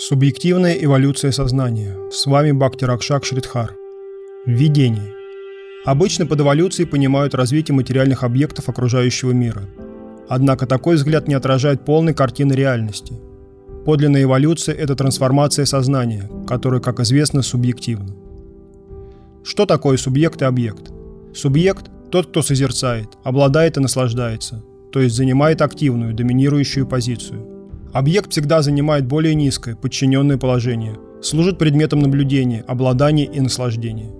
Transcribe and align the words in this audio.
Субъективная 0.00 0.74
эволюция 0.74 1.32
сознания. 1.32 1.96
С 2.12 2.26
вами 2.26 2.52
Бхакти 2.52 2.84
Ракшак 2.84 3.24
Шридхар. 3.24 3.74
Введение. 4.46 5.12
Обычно 5.84 6.24
под 6.24 6.40
эволюцией 6.40 6.86
понимают 6.86 7.34
развитие 7.34 7.74
материальных 7.74 8.22
объектов 8.22 8.68
окружающего 8.68 9.32
мира. 9.32 9.68
Однако 10.28 10.68
такой 10.68 10.94
взгляд 10.94 11.26
не 11.26 11.34
отражает 11.34 11.84
полной 11.84 12.14
картины 12.14 12.52
реальности. 12.52 13.14
Подлинная 13.84 14.22
эволюция– 14.22 14.74
это 14.76 14.94
трансформация 14.94 15.64
сознания, 15.64 16.30
которая, 16.46 16.80
как 16.80 17.00
известно, 17.00 17.42
субъективна. 17.42 18.14
Что 19.42 19.66
такое 19.66 19.96
субъект 19.96 20.40
и 20.42 20.44
объект? 20.44 20.92
Субъект– 21.34 21.90
тот, 22.12 22.28
кто 22.28 22.42
созерцает, 22.42 23.08
обладает 23.24 23.76
и 23.76 23.80
наслаждается, 23.80 24.62
то 24.92 25.00
есть 25.00 25.16
занимает 25.16 25.60
активную, 25.60 26.14
доминирующую 26.14 26.86
позицию– 26.86 27.46
Объект 27.92 28.32
всегда 28.32 28.60
занимает 28.60 29.06
более 29.06 29.34
низкое, 29.34 29.74
подчиненное 29.74 30.36
положение, 30.36 30.96
служит 31.22 31.58
предметом 31.58 32.00
наблюдения, 32.00 32.64
обладания 32.66 33.24
и 33.24 33.40
наслаждения. 33.40 34.10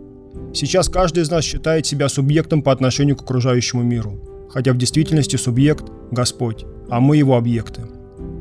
Сейчас 0.54 0.88
каждый 0.88 1.22
из 1.22 1.30
нас 1.30 1.44
считает 1.44 1.84
себя 1.84 2.08
субъектом 2.08 2.62
по 2.62 2.72
отношению 2.72 3.16
к 3.16 3.22
окружающему 3.22 3.82
миру, 3.82 4.48
хотя 4.50 4.72
в 4.72 4.78
действительности 4.78 5.36
субъект– 5.36 5.84
Господь, 6.10 6.64
а 6.88 7.00
мы 7.00 7.18
его 7.18 7.36
объекты. 7.36 7.82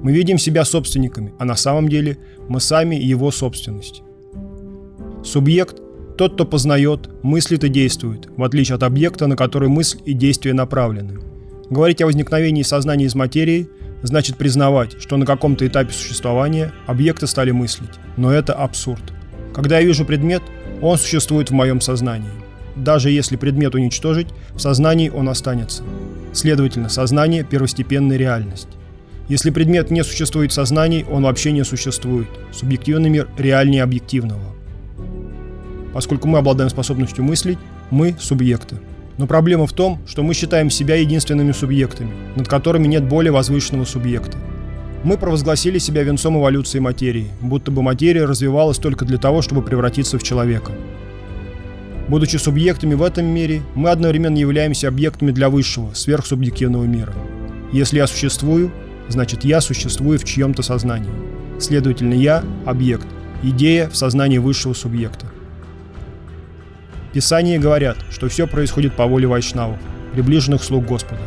Мы 0.01 0.13
видим 0.13 0.37
себя 0.37 0.63
собственниками, 0.63 1.33
а 1.37 1.45
на 1.45 1.55
самом 1.55 1.89
деле 1.89 2.17
мы 2.47 2.61
сами 2.61 2.95
его 2.95 3.29
собственность. 3.29 4.03
Субъект– 5.23 5.81
тот, 6.17 6.33
кто 6.33 6.45
познает, 6.45 7.09
мыслит 7.21 7.65
и 7.65 7.69
действует, 7.69 8.29
в 8.35 8.43
отличие 8.43 8.75
от 8.75 8.83
объекта, 8.83 9.27
на 9.27 9.35
который 9.35 9.67
мысль 9.67 9.99
и 10.05 10.13
действие 10.13 10.53
направлены. 10.55 11.19
Говорить 11.69 12.01
о 12.01 12.05
возникновении 12.05 12.63
сознания 12.63 13.05
из 13.05 13.13
материи 13.13 13.67
значит 14.03 14.37
признавать, 14.37 15.01
что 15.01 15.17
на 15.17 15.25
каком-то 15.25 15.65
этапе 15.65 15.91
существования 15.91 16.71
объекты 16.85 17.27
стали 17.27 17.51
мыслить. 17.51 17.89
Но 18.15 18.31
это 18.31 18.53
абсурд. 18.53 19.01
Когда 19.53 19.79
я 19.79 19.85
вижу 19.85 20.05
предмет, 20.05 20.43
он 20.81 20.97
существует 20.97 21.49
в 21.49 21.53
моем 21.53 21.81
сознании. 21.81 22.29
Даже 22.75 23.09
если 23.09 23.37
предмет 23.37 23.73
уничтожить, 23.73 24.27
в 24.51 24.59
сознании 24.59 25.09
он 25.09 25.29
останется. 25.29 25.83
Следовательно, 26.33 26.89
сознание– 26.89 27.43
первостепенная 27.49 28.17
реальность. 28.17 28.67
Если 29.27 29.49
предмет 29.49 29.89
не 29.89 30.03
существует 30.03 30.51
в 30.51 30.55
сознании, 30.55 31.05
он 31.09 31.23
вообще 31.23 31.51
не 31.51 31.65
существует. 31.65 32.29
Субъективный 32.53 33.09
мир 33.09 33.27
реальнее 33.37 33.83
объективного. 33.83 34.55
Поскольку 35.93 36.27
мы 36.27 36.37
обладаем 36.37 36.69
способностью 36.69 37.23
мыслить, 37.23 37.57
мы– 37.89 38.15
субъекты. 38.19 38.77
Но 39.17 39.25
проблема 39.25 39.65
в 39.65 39.73
том, 39.73 39.99
что 40.07 40.23
мы 40.23 40.33
считаем 40.33 40.69
себя 40.69 40.95
единственными 40.95 41.51
субъектами, 41.51 42.11
над 42.35 42.47
которыми 42.47 42.87
нет 42.87 43.07
более 43.07 43.31
возвышенного 43.31 43.85
субъекта. 43.85 44.37
Мы 45.03 45.17
провозгласили 45.17 45.77
себя 45.79 46.03
венцом 46.03 46.37
эволюции 46.37 46.79
материи, 46.79 47.31
будто 47.41 47.71
бы 47.71 47.81
материя 47.81 48.25
развивалась 48.25 48.77
только 48.77 49.05
для 49.05 49.17
того, 49.17 49.41
чтобы 49.41 49.61
превратиться 49.61 50.19
в 50.19 50.23
человека. 50.23 50.71
Будучи 52.07 52.37
субъектами 52.37 52.93
в 52.93 53.03
этом 53.03 53.25
мире, 53.25 53.61
мы 53.75 53.89
одновременно 53.89 54.37
являемся 54.37 54.87
объектами 54.87 55.31
для 55.31 55.49
высшего, 55.49 55.93
сверхсубъективного 55.93 56.85
мира. 56.85 57.13
Если 57.71 57.97
я 57.97 58.07
существую, 58.07 58.71
значит 59.09 59.43
я 59.43 59.61
существую 59.61 60.17
в 60.19 60.23
чьем-то 60.23 60.61
сознании. 60.63 61.11
Следовательно, 61.59 62.13
я– 62.13 62.43
объект, 62.65 63.07
идея 63.43 63.89
в 63.89 63.97
сознании 63.97 64.37
высшего 64.37 64.73
субъекта. 64.73 65.25
Писания 67.17 67.57
говорят, 67.57 67.97
что 68.11 68.29
все 68.29 68.45
происходит 68.45 68.93
по 68.93 69.07
воле 69.07 69.25
вайшнавов, 69.25 69.79
приближенных 70.13 70.63
слуг 70.63 70.85
Господа. 70.85 71.23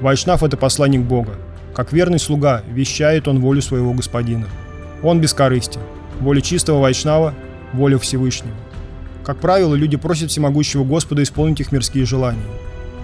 Вайшнав– 0.00 0.42
это 0.42 0.56
посланник 0.56 1.02
Бога. 1.02 1.32
Как 1.74 1.92
верный 1.92 2.18
слуга, 2.18 2.62
вещает 2.66 3.28
он 3.28 3.40
волю 3.40 3.60
своего 3.60 3.92
господина. 3.92 4.46
Он 5.02 5.20
бескорыстен. 5.20 5.82
Воля 6.20 6.40
чистого 6.40 6.80
вайшнава– 6.80 7.34
воля 7.74 7.98
Всевышнего. 7.98 8.56
Как 9.22 9.36
правило, 9.36 9.74
люди 9.74 9.98
просят 9.98 10.30
всемогущего 10.30 10.82
Господа 10.82 11.22
исполнить 11.22 11.60
их 11.60 11.72
мирские 11.72 12.06
желания. 12.06 12.40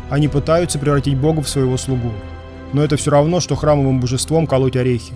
Они 0.09 0.27
пытаются 0.27 0.79
превратить 0.79 1.19
Бога 1.19 1.43
в 1.43 1.49
своего 1.51 1.77
слугу. 1.77 2.11
Но 2.73 2.83
это 2.83 2.97
все 2.97 3.11
равно, 3.11 3.41
что 3.41 3.55
храмовым 3.55 4.01
божеством 4.01 4.47
колоть 4.47 4.77
орехи. 4.77 5.13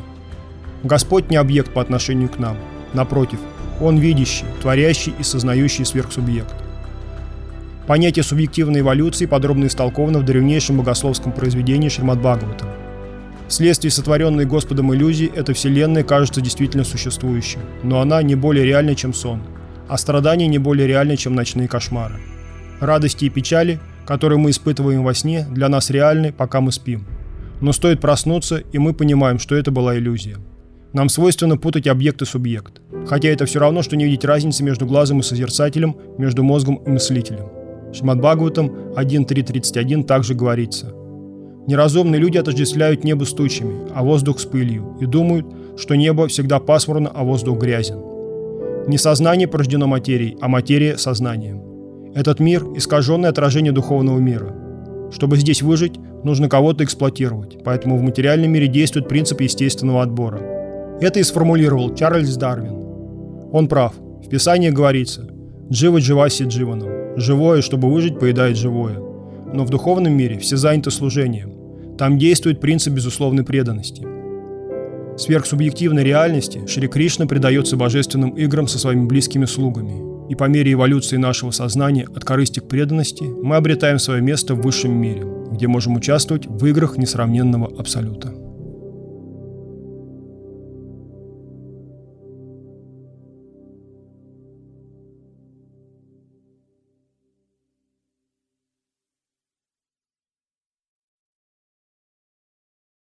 Господь 0.83 1.31
не 1.31 1.37
объект 1.37 1.73
по 1.73 1.81
отношению 1.81 2.29
к 2.29 2.39
нам. 2.39 2.59
Напротив, 2.93 3.39
Он 3.81 3.97
видящий, 3.97 4.45
творящий 4.61 5.15
и 5.19 5.23
сознающий 5.23 5.87
сверхсубъект. 5.87 6.68
Понятие 7.89 8.23
субъективной 8.23 8.81
эволюции 8.81 9.25
подробно 9.25 9.65
истолковано 9.65 10.19
в 10.19 10.23
древнейшем 10.23 10.77
богословском 10.77 11.33
произведении 11.33 11.89
Шримад 11.89 12.19
Бхагаватам. 12.19 12.69
Вследствие 13.49 13.91
сотворенной 13.91 14.45
Господом 14.45 14.93
иллюзии 14.95 15.33
эта 15.35 15.55
вселенная 15.55 16.03
кажется 16.03 16.43
действительно 16.43 16.85
существующей, 16.85 17.61
но 17.83 18.03
она 18.03 18.23
не 18.23 18.35
более 18.35 18.67
реальна, 18.67 18.95
чем 18.95 19.15
сон, 19.15 19.41
а 19.89 19.97
страдания 19.97 20.49
не 20.49 20.59
более 20.59 20.87
реальны, 20.87 21.17
чем 21.17 21.35
ночные 21.35 21.67
кошмары. 21.67 22.17
Радости 22.79 23.25
и 23.25 23.31
печали, 23.31 23.81
которые 24.07 24.39
мы 24.39 24.51
испытываем 24.51 25.03
во 25.03 25.15
сне, 25.15 25.47
для 25.51 25.71
нас 25.71 25.89
реальны, 25.89 26.31
пока 26.31 26.61
мы 26.61 26.73
спим. 26.73 27.07
Но 27.63 27.73
стоит 27.73 28.03
проснуться, 28.03 28.59
и 28.71 28.77
мы 28.77 28.93
понимаем, 28.93 29.39
что 29.39 29.57
это 29.57 29.71
была 29.71 29.97
иллюзия. 29.97 30.37
Нам 30.93 31.09
свойственно 31.09 31.57
путать 31.57 31.87
объект 31.87 32.21
и 32.21 32.27
субъект, 32.27 32.83
хотя 33.07 33.31
это 33.31 33.47
все 33.47 33.61
равно, 33.61 33.81
что 33.81 33.97
не 33.97 34.05
видеть 34.05 34.27
разницы 34.27 34.63
между 34.63 34.85
глазом 34.85 35.21
и 35.21 35.23
созерцателем, 35.23 35.97
между 36.19 36.43
мозгом 36.43 36.83
и 36.85 36.91
мыслителем. 36.91 37.58
Шмат 37.93 38.19
Бхагаватам 38.19 38.71
1.3.31 38.97 40.05
также 40.05 40.35
говорится. 40.35 40.93
Неразумные 41.67 42.21
люди 42.21 42.39
отождествляют 42.39 43.05
небо 43.05 43.25
с 43.25 43.33
тучами, 43.33 43.89
а 43.95 44.03
воздух 44.03 44.41
с 44.41 44.45
пылью, 44.45 44.97
и 45.01 45.07
думают, 45.07 45.47
что 45.77 45.97
небо 45.97 46.27
всегда 46.29 46.61
пасмурно, 46.61 47.11
а 47.15 47.25
воздух 47.25 47.59
грязен. 47.59 47.99
Не 48.87 48.97
сознание 48.97 49.49
порождено 49.49 49.87
материей, 49.87 50.37
а 50.41 50.49
материя– 50.49 50.97
сознанием. 50.99 51.63
Этот 52.15 52.41
мир– 52.41 52.65
искаженное 52.77 53.31
отражение 53.31 53.73
духовного 53.73 54.19
мира. 54.19 54.55
Чтобы 55.11 55.37
здесь 55.37 55.63
выжить, 55.63 55.99
нужно 56.25 56.49
кого-то 56.49 56.85
эксплуатировать, 56.85 57.59
поэтому 57.65 57.99
в 57.99 58.03
материальном 58.03 58.51
мире 58.51 58.67
действует 58.67 59.09
принцип 59.09 59.41
естественного 59.41 60.03
отбора. 60.03 60.41
Это 61.01 61.21
и 61.21 61.23
сформулировал 61.23 61.95
Чарльз 61.95 62.35
Дарвин. 62.37 62.77
Он 63.53 63.69
прав. 63.69 63.95
В 64.25 64.29
Писании 64.29 64.71
говорится 64.71 65.29
«Джива 65.71 65.99
дживаси 65.99 66.45
дживаном» 66.45 66.99
Живое, 67.19 67.63
чтобы 67.63 67.91
выжить, 67.91 68.21
поедает 68.21 68.57
живое. 68.57 69.01
Но 69.53 69.65
в 69.65 69.71
духовном 69.71 70.17
мире 70.17 70.39
все 70.39 70.57
заняты 70.57 70.93
служением. 70.93 71.53
Там 71.99 72.17
действует 72.17 72.61
принцип 72.61 72.95
безусловной 72.95 73.45
преданности. 73.45 74.07
Сверхсубъективной 75.19 76.05
реальности 76.05 76.65
Шри 76.69 76.87
Кришна 76.87 77.27
предается 77.27 77.77
божественным 77.77 78.31
играм 78.31 78.69
со 78.69 78.79
своими 78.79 79.07
близкими 79.07 79.47
слугами. 79.47 80.31
И 80.31 80.37
по 80.37 80.45
мере 80.45 80.75
эволюции 80.75 81.17
нашего 81.17 81.51
сознания 81.51 82.07
от 82.15 82.25
корысти 82.25 82.61
к 82.61 82.69
преданности 82.69 83.25
мы 83.25 83.57
обретаем 83.57 83.99
свое 83.99 84.23
место 84.23 84.55
в 84.55 84.61
высшем 84.61 84.93
мире, 84.93 85.25
где 85.51 85.67
можем 85.67 85.97
участвовать 85.97 86.47
в 86.47 86.65
играх 86.67 86.99
несравненного 86.99 87.73
абсолюта. 87.77 88.33